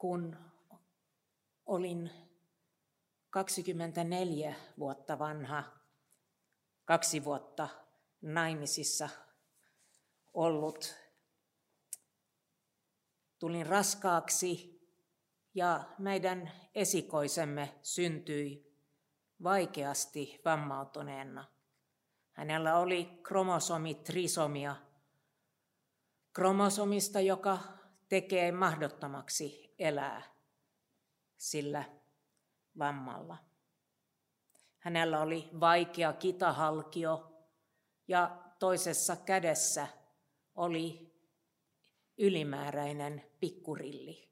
[0.00, 0.36] kun
[1.66, 2.10] olin
[3.30, 5.64] 24 vuotta vanha,
[6.84, 7.68] kaksi vuotta
[8.22, 9.08] naimisissa
[10.34, 10.96] ollut.
[13.38, 14.80] Tulin raskaaksi
[15.54, 18.76] ja meidän esikoisemme syntyi
[19.42, 21.44] vaikeasti vammautuneena.
[22.32, 24.76] Hänellä oli kromosomitrisomia,
[26.32, 27.58] kromosomista, joka
[28.08, 30.22] tekee mahdottomaksi elää
[31.36, 31.84] sillä
[32.78, 33.36] vammalla.
[34.78, 37.46] Hänellä oli vaikea kitahalkio
[38.08, 39.88] ja toisessa kädessä
[40.54, 41.14] oli
[42.18, 44.30] ylimääräinen pikkurilli.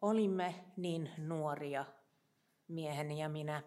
[0.00, 1.84] Olimme niin nuoria,
[2.68, 3.62] mieheni ja minä.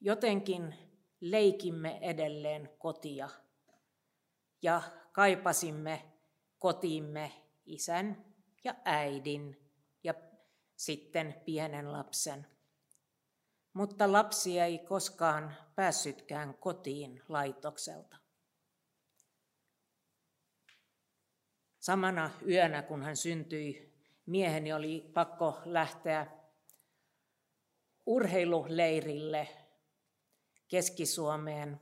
[0.00, 0.74] Jotenkin
[1.20, 3.28] leikimme edelleen kotia
[4.62, 6.12] ja kaipasimme
[6.58, 7.32] kotiimme
[7.64, 8.24] isän
[8.64, 9.70] ja äidin
[10.04, 10.14] ja
[10.76, 12.46] sitten pienen lapsen.
[13.72, 18.16] Mutta lapsi ei koskaan päässytkään kotiin laitokselta.
[21.78, 23.92] Samana yönä, kun hän syntyi,
[24.26, 26.26] mieheni oli pakko lähteä
[28.06, 29.48] urheiluleirille
[30.68, 31.80] Keski-Suomeen.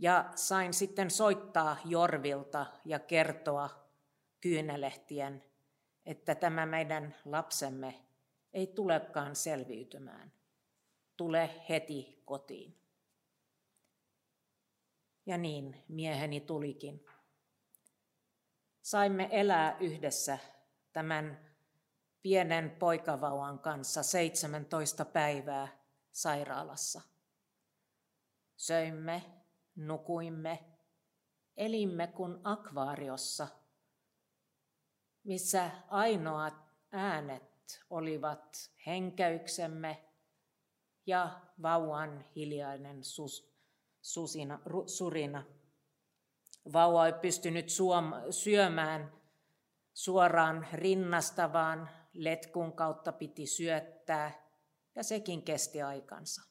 [0.00, 3.88] Ja sain sitten soittaa Jorvilta ja kertoa
[4.40, 5.44] kyynelehtien,
[6.06, 8.04] että tämä meidän lapsemme
[8.52, 10.32] ei tulekaan selviytymään.
[11.16, 12.76] Tule heti kotiin.
[15.26, 17.06] Ja niin mieheni tulikin.
[18.82, 20.38] Saimme elää yhdessä
[20.92, 21.50] tämän
[22.22, 25.68] pienen poikavauan kanssa 17 päivää
[26.12, 27.00] sairaalassa.
[28.56, 29.39] Söimme,
[29.86, 30.64] nukuimme,
[31.56, 33.48] elimme kuin akvaariossa,
[35.24, 36.54] missä ainoat
[36.92, 40.04] äänet olivat henkäyksemme
[41.06, 43.54] ja vauvan hiljainen sus,
[44.02, 45.44] susina, ru, surina.
[46.72, 49.12] Vauva ei pystynyt suom, syömään
[49.94, 54.50] suoraan rinnasta, vaan letkun kautta piti syöttää,
[54.94, 56.49] ja sekin kesti aikansa.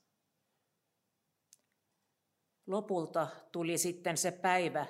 [2.70, 4.86] Lopulta tuli sitten se päivä,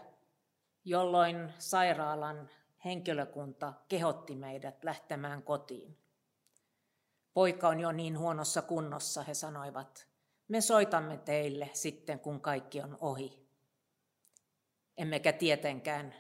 [0.86, 2.50] jolloin sairaalan
[2.86, 5.98] henkilökunta kehotti meidät lähtemään kotiin.
[7.34, 10.08] Poika on jo niin huonossa kunnossa, he sanoivat.
[10.48, 13.48] Me soitamme teille sitten, kun kaikki on ohi.
[14.98, 16.16] Emmekä tietenkään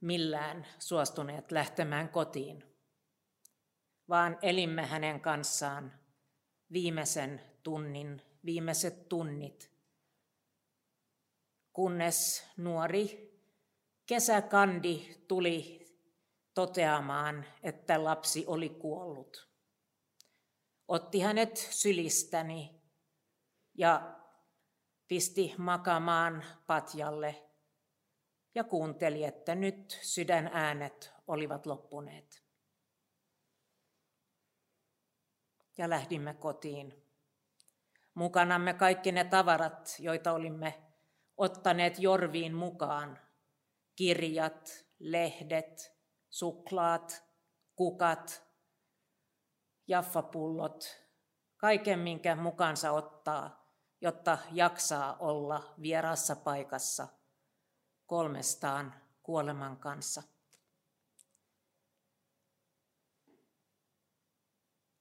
[0.00, 2.64] millään suostuneet lähtemään kotiin,
[4.08, 5.92] vaan elimme hänen kanssaan
[6.72, 9.75] viimeisen tunnin, viimeiset tunnit
[11.76, 13.36] kunnes nuori
[14.06, 15.86] kesäkandi tuli
[16.54, 19.50] toteamaan, että lapsi oli kuollut.
[20.88, 22.82] Otti hänet sylistäni
[23.74, 24.20] ja
[25.08, 27.50] pisti makamaan patjalle
[28.54, 32.44] ja kuunteli, että nyt sydän äänet olivat loppuneet.
[35.78, 37.02] Ja lähdimme kotiin.
[38.14, 40.85] Mukanamme kaikki ne tavarat, joita olimme
[41.36, 43.18] ottaneet Jorviin mukaan
[43.96, 45.92] kirjat, lehdet,
[46.30, 47.24] suklaat,
[47.76, 48.42] kukat,
[49.86, 50.84] jaffapullot,
[51.56, 53.70] kaiken minkä mukansa ottaa,
[54.00, 57.08] jotta jaksaa olla vierassa paikassa
[58.06, 60.22] kolmestaan kuoleman kanssa.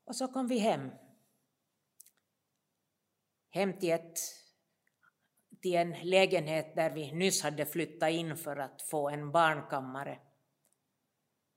[0.07, 0.91] Och så kom vi hem.
[3.49, 4.19] Hem till ett
[5.65, 10.19] till en lägenhet där vi nyss hade flyttat in för att få en barnkammare.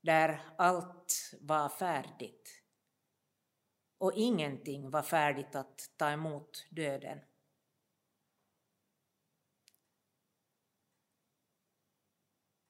[0.01, 2.63] Där allt var färdigt.
[3.97, 7.19] Och ingenting var färdigt att ta emot döden.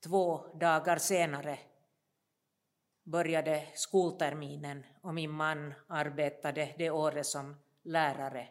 [0.04, 1.60] Två dagar senare
[3.04, 8.50] började skolterminen och min man arbetade det året som lärare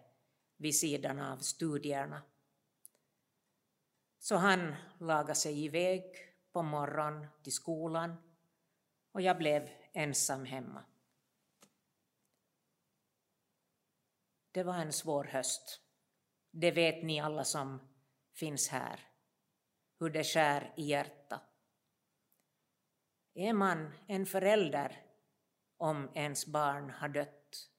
[0.56, 2.22] vid sidan av studierna.
[4.18, 6.04] Så han lagade sig iväg
[6.52, 8.16] på morgonen till skolan
[9.12, 10.84] och jag blev ensam hemma.
[14.50, 15.80] Det var en svår höst.
[16.50, 17.80] Det vet ni alla som
[18.34, 19.00] finns här,
[19.98, 21.42] hur det skär i hjärtat.
[23.34, 25.02] Är man en förälder
[25.76, 27.70] om ens barn har dött?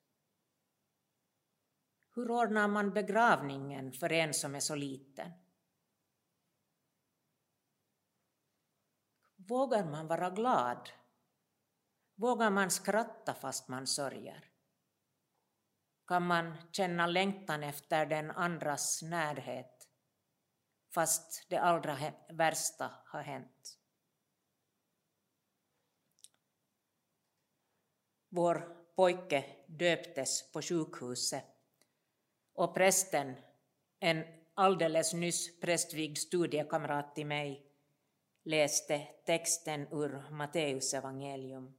[2.15, 5.31] Hur ordnar man begravningen för en som är så liten?
[9.50, 10.90] Vågar man vara glad?
[12.16, 14.51] Vågar man skratta fast man sörjer?
[16.07, 19.88] Kan man känna längtan efter den andras närhet
[20.94, 21.98] fast det allra
[22.30, 23.78] värsta har hänt?
[28.30, 31.46] Vår pojke döptes på sjukhuset
[32.54, 33.36] och prästen,
[34.00, 34.24] en
[34.54, 37.69] alldeles nyss prästvigd studiekamrat till mig,
[38.50, 41.78] läste texten ur Matteus evangelium.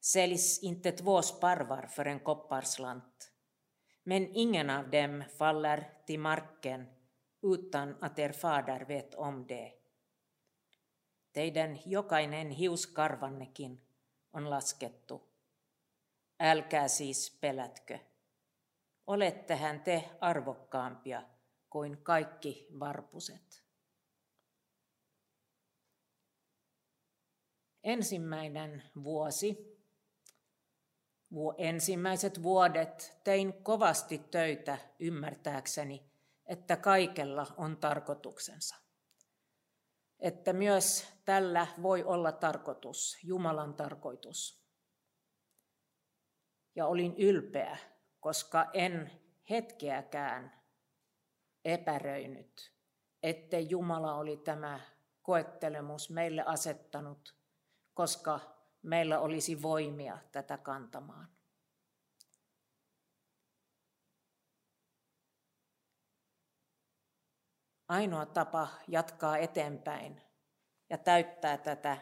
[0.00, 3.32] Säljs inte två sparvar för en kopparslant,
[4.04, 6.86] men ingen av dem faller till marken
[7.42, 9.72] utan att er fader vet om det.
[11.32, 13.80] Teidän jokainen hiuskarvannekin
[14.32, 15.22] on laskettu.
[16.40, 17.98] Älkää siis pelätkö.
[19.06, 21.22] Olettehän te arvokkaampia
[21.70, 23.61] kuin kaikki varpuset.
[27.84, 29.72] Ensimmäinen vuosi,
[31.58, 36.12] ensimmäiset vuodet tein kovasti töitä ymmärtääkseni,
[36.46, 38.76] että kaikella on tarkoituksensa.
[40.20, 44.62] Että myös tällä voi olla tarkoitus, Jumalan tarkoitus.
[46.74, 47.78] Ja olin ylpeä,
[48.20, 49.10] koska en
[49.50, 50.62] hetkeäkään
[51.64, 52.72] epäröinyt,
[53.22, 54.80] että Jumala oli tämä
[55.22, 57.41] koettelemus meille asettanut,
[57.94, 58.40] koska
[58.82, 61.28] meillä olisi voimia tätä kantamaan.
[67.88, 70.22] Ainoa tapa jatkaa eteenpäin
[70.90, 71.98] ja täyttää tätä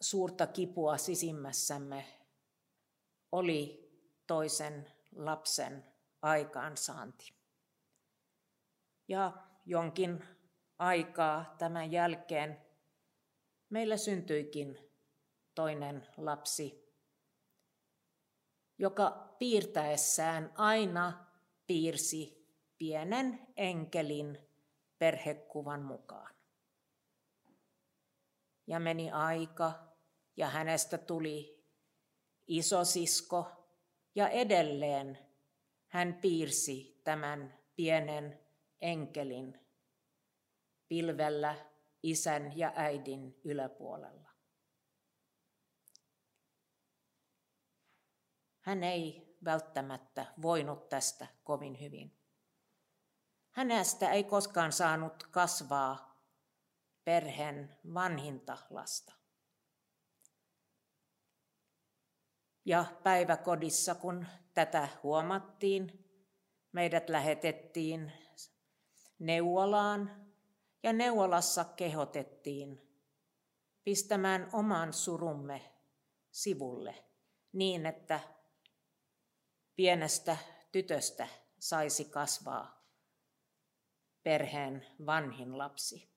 [0.00, 2.06] suurta kipua sisimmässämme
[3.32, 3.90] oli
[4.26, 5.84] toisen lapsen
[6.22, 7.34] aikaansaanti.
[9.08, 9.32] Ja
[9.66, 10.35] jonkin
[10.78, 12.62] aikaa tämän jälkeen
[13.70, 14.78] meillä syntyikin
[15.54, 16.94] toinen lapsi,
[18.78, 21.26] joka piirtäessään aina
[21.66, 24.38] piirsi pienen enkelin
[24.98, 26.34] perhekuvan mukaan.
[28.66, 29.72] Ja meni aika
[30.36, 31.64] ja hänestä tuli
[32.46, 33.46] isosisko
[34.14, 35.18] ja edelleen
[35.86, 38.40] hän piirsi tämän pienen
[38.80, 39.65] enkelin
[40.88, 41.56] pilvellä
[42.02, 44.30] isän ja äidin yläpuolella.
[48.60, 52.16] Hän ei välttämättä voinut tästä kovin hyvin.
[53.50, 56.22] Hänestä ei koskaan saanut kasvaa
[57.04, 59.12] perheen vanhinta lasta.
[62.64, 66.04] Ja päiväkodissa, kun tätä huomattiin,
[66.72, 68.12] meidät lähetettiin
[69.18, 70.25] neuvolaan
[70.86, 72.82] ja neuvolassa kehotettiin
[73.84, 75.72] pistämään oman surumme
[76.30, 77.04] sivulle
[77.52, 78.20] niin, että
[79.76, 80.36] pienestä
[80.72, 81.28] tytöstä
[81.58, 82.86] saisi kasvaa
[84.22, 86.10] perheen vanhin lapsi.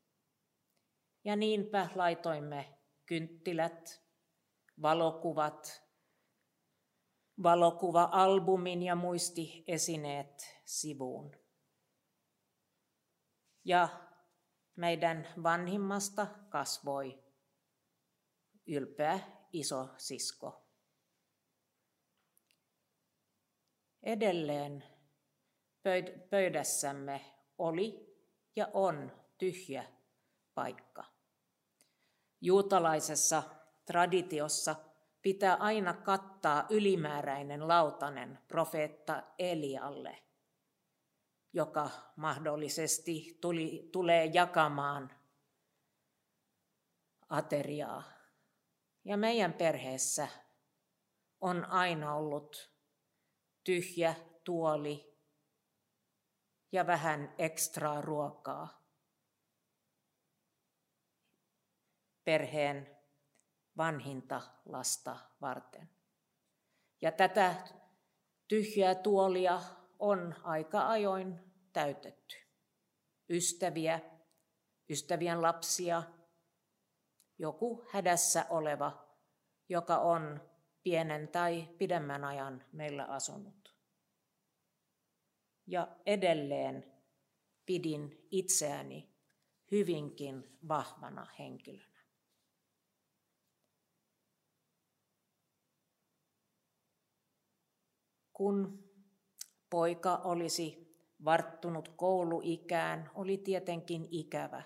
[1.23, 4.03] Ja niinpä laitoimme kynttilät,
[4.81, 5.83] valokuvat,
[7.43, 11.35] valokuva-albumin ja muistiesineet sivuun.
[13.63, 14.08] Ja
[14.79, 17.23] meidän vanhimmasta kasvoi
[18.67, 19.19] ylpeä
[19.53, 20.65] iso sisko.
[24.03, 24.83] Edelleen
[26.29, 27.21] pöydässämme
[27.57, 28.17] oli
[28.55, 29.83] ja on tyhjä
[30.53, 31.03] paikka.
[32.41, 33.43] Juutalaisessa
[33.85, 34.75] traditiossa
[35.21, 40.17] pitää aina kattaa ylimääräinen lautanen profeetta Elialle,
[41.53, 45.19] joka mahdollisesti tuli, tulee jakamaan
[47.29, 48.03] ateriaa.
[49.05, 50.27] Ja meidän perheessä
[51.41, 52.71] on aina ollut
[53.63, 55.17] tyhjä tuoli
[56.71, 58.79] ja vähän ekstraa ruokaa.
[62.23, 62.97] Perheen
[63.77, 65.89] vanhinta lasta varten.
[67.01, 67.55] Ja tätä
[68.47, 69.61] tyhjää tuolia
[69.99, 71.39] on aika ajoin
[71.73, 72.35] täytetty.
[73.29, 73.99] Ystäviä,
[74.89, 76.03] ystävien lapsia,
[77.37, 79.07] joku hädässä oleva,
[79.69, 80.49] joka on
[80.83, 83.75] pienen tai pidemmän ajan meillä asunut.
[85.67, 86.93] Ja edelleen
[87.65, 89.09] pidin itseäni
[89.71, 91.99] hyvinkin vahvana henkilönä.
[98.33, 98.88] Kun
[99.69, 100.95] poika olisi
[101.25, 104.63] varttunut kouluikään, oli tietenkin ikävä.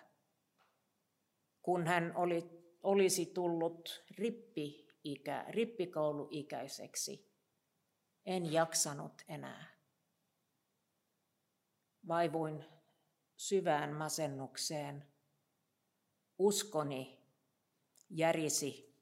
[1.62, 2.50] Kun hän oli,
[2.84, 7.34] olisi tullut rippi-ikä, rippikouluikäiseksi,
[8.26, 9.74] en jaksanut enää.
[12.08, 12.66] Vaivuin
[13.38, 15.14] syvään masennukseen.
[16.40, 17.24] Uskoni
[18.10, 18.96] järisi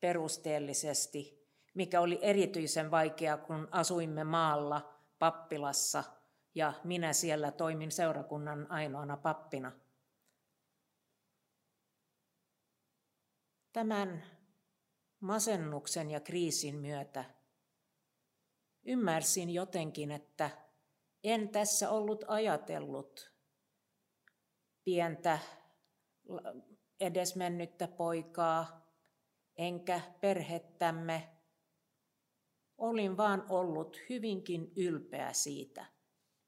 [0.00, 1.43] perusteellisesti,
[1.74, 6.04] mikä oli erityisen vaikeaa, kun asuimme maalla pappilassa
[6.54, 9.72] ja minä siellä toimin seurakunnan ainoana pappina.
[13.72, 14.22] Tämän
[15.20, 17.24] masennuksen ja kriisin myötä
[18.84, 20.50] ymmärsin jotenkin, että
[21.24, 23.34] en tässä ollut ajatellut
[24.84, 25.38] pientä
[27.00, 28.90] edesmennyttä poikaa,
[29.56, 31.33] enkä perhettämme.
[32.78, 35.86] Olin vaan ollut hyvinkin ylpeä siitä,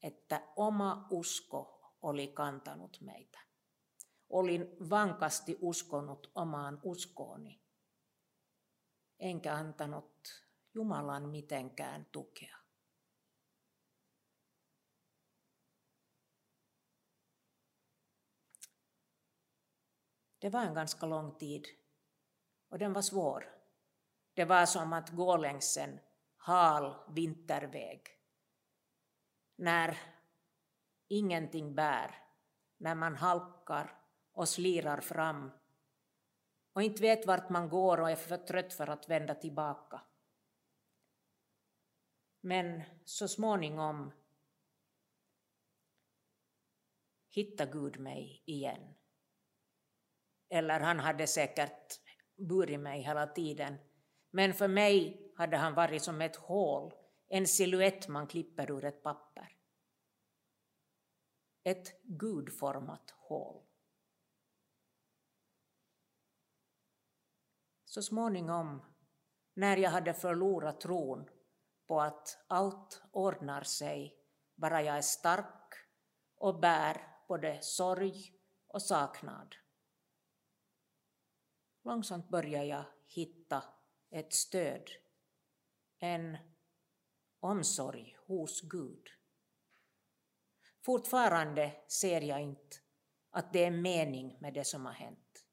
[0.03, 3.41] että oma usko oli kantanut meitä.
[4.29, 7.63] Olin vankasti uskonut omaan uskooni,
[9.19, 12.57] enkä antanut Jumalan mitenkään tukea.
[20.41, 21.67] Det var en ganska lång tid
[22.69, 23.45] och den var svår.
[24.35, 26.01] Det var som att gå längs en
[26.47, 28.01] hal vinterväg.
[29.57, 29.99] När
[31.09, 32.15] ingenting bär,
[32.77, 34.01] när man halkar
[34.33, 35.51] och slirar fram
[36.73, 40.01] och inte vet vart man går och är för trött för att vända tillbaka.
[42.41, 44.13] Men så småningom
[47.29, 48.95] hittade Gud mig igen.
[50.49, 52.01] Eller han hade säkert
[52.37, 53.79] burit mig hela tiden.
[54.37, 56.95] Men för mig hade han varit som ett hål,
[57.29, 59.57] en siluett man klipper ur ett papper.
[61.63, 63.67] Ett gudformat hål.
[67.85, 68.83] Så småningom,
[69.55, 71.29] när jag hade förlorat tron
[71.87, 74.19] på att allt ordnar sig
[74.55, 75.75] bara jag är stark
[76.37, 78.35] och bär både sorg
[78.67, 79.57] och saknad,
[81.85, 83.63] långsamt börjar jag hitta
[84.11, 84.91] ett stöd,
[86.01, 86.39] en
[87.41, 89.09] omsorg hos Gud.
[90.85, 92.77] Fortfarande ser jag inte
[93.31, 95.47] att det är mening med det som har hänt.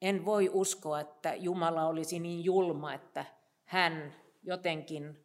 [0.00, 3.24] En voi uskoa, että Jumala olisi niin julma, että
[3.64, 5.24] hän jotenkin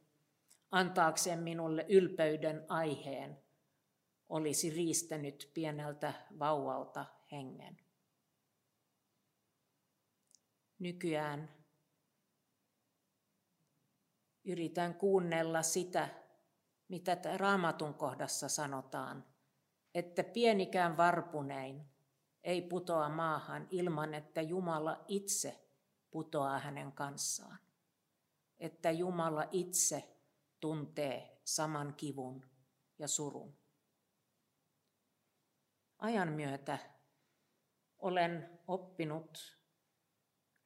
[0.71, 3.37] antaakseen minulle ylpeyden aiheen
[4.29, 7.77] olisi riistänyt pieneltä vauvalta hengen
[10.79, 11.62] nykyään
[14.43, 16.09] yritän kuunnella sitä,
[16.87, 19.25] mitä raamatun kohdassa sanotaan,
[19.93, 21.85] että pienikään varpunein
[22.43, 25.69] ei putoa maahan ilman, että Jumala itse
[26.11, 27.57] putoaa hänen kanssaan.
[28.59, 30.17] Että Jumala itse
[30.59, 32.49] tuntee saman kivun
[32.99, 33.57] ja surun.
[35.99, 36.77] Ajan myötä
[37.99, 39.57] olen oppinut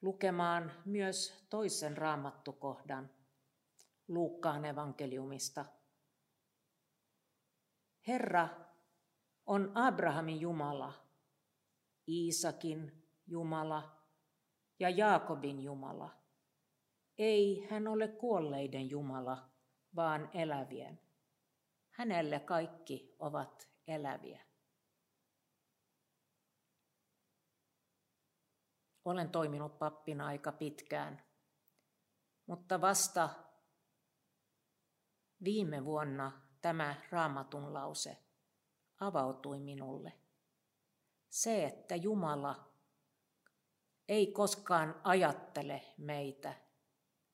[0.02, 3.17] lukemaan myös toisen raamattukohdan
[4.08, 5.66] Luukkaan evankeliumista.
[8.08, 8.50] Herra
[9.46, 10.94] on Abrahamin Jumala,
[12.08, 14.02] Iisakin Jumala
[14.80, 16.18] ja Jaakobin Jumala.
[17.18, 19.50] Ei hän ole kuolleiden Jumala,
[19.96, 21.00] vaan elävien.
[21.92, 24.42] Hänelle kaikki ovat eläviä.
[29.06, 31.24] Olen toiminut pappina aika pitkään,
[32.46, 33.30] mutta vasta
[35.44, 38.18] viime vuonna tämä raamatun lause
[39.00, 40.14] avautui minulle.
[41.30, 42.72] Se, että Jumala
[44.08, 46.54] ei koskaan ajattele meitä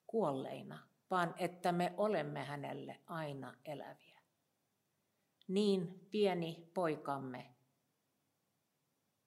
[0.08, 4.22] kuolleina, vaan että me olemme hänelle aina eläviä.
[5.48, 7.56] Niin pieni poikamme,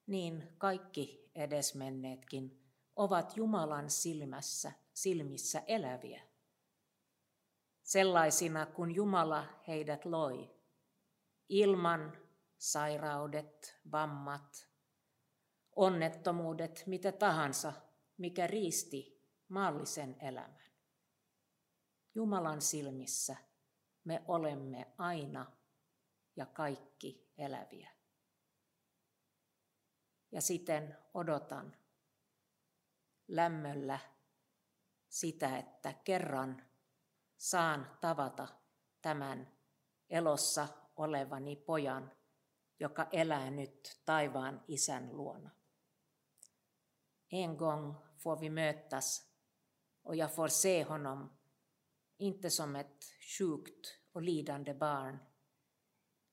[0.07, 2.63] niin kaikki edesmenneetkin
[2.95, 6.26] ovat Jumalan silmässä, silmissä eläviä.
[7.87, 10.55] Sellaisina kuin Jumala heidät loi,
[11.49, 12.17] ilman
[12.57, 14.69] sairaudet, vammat,
[15.75, 17.73] onnettomuudet, mitä tahansa,
[18.17, 20.71] mikä riisti maallisen elämän.
[22.15, 23.35] Jumalan silmissä
[24.03, 25.51] me olemme aina
[26.35, 27.89] ja kaikki eläviä
[30.31, 31.77] ja siten odotan
[33.27, 33.99] lämmöllä
[35.09, 36.67] sitä, että kerran
[37.37, 38.47] saan tavata
[39.01, 39.57] tämän
[40.09, 42.11] elossa olevani pojan,
[42.79, 45.49] joka elää nyt taivaan isän luona.
[47.31, 49.33] En gång får vi mötas
[50.03, 51.37] och jag får se honom,
[52.17, 53.05] inte som ett
[53.37, 55.19] sjukt och lidande barn,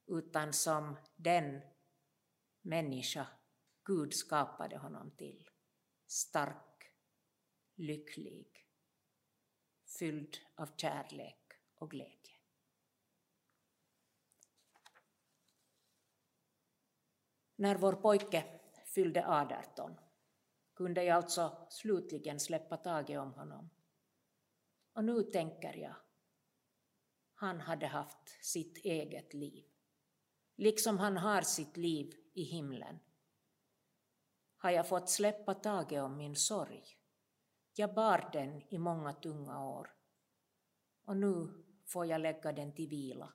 [0.06, 1.62] utan som den
[2.62, 3.26] människa
[3.84, 5.50] Gud skapade honom till.
[6.06, 6.92] Stark,
[7.76, 8.63] lycklig,
[9.98, 12.34] fylld av kärlek och glädje.
[17.56, 19.96] När vår pojke fyllde 18
[20.74, 23.70] kunde jag alltså slutligen släppa taget om honom.
[24.92, 25.96] Och nu tänker jag,
[27.34, 29.64] han hade haft sitt eget liv.
[30.56, 32.98] Liksom han har sitt liv i himlen.
[34.56, 36.98] Har jag fått släppa taget om min sorg.
[37.76, 39.90] Jag bar den i många tunga år.
[41.04, 43.32] Och nu får jag lägga den till vila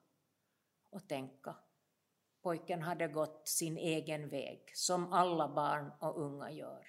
[0.89, 1.55] och tänka.
[2.41, 6.87] Pojken hade gått sin egen väg, som alla barn och unga gör.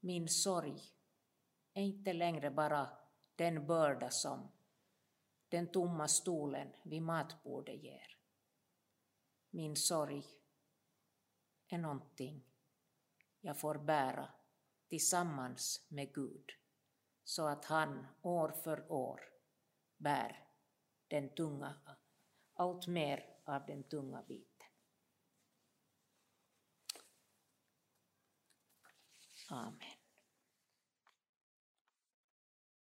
[0.00, 0.82] Min sorg
[1.74, 2.88] är inte längre bara
[3.34, 4.52] den börda som
[5.48, 8.18] den tomma stolen vid matbordet ger.
[9.50, 10.24] Min sorg
[11.68, 12.44] är någonting
[13.40, 14.28] jag får bära
[14.88, 16.50] tillsammans med Gud
[17.24, 19.20] så att han år för år
[19.96, 20.48] bär
[21.08, 21.74] den tunga,
[22.54, 24.66] allt mer av den tunga biten.
[29.48, 29.95] Amen.